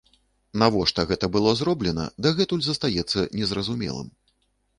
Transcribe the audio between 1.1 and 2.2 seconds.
гэта было зроблена,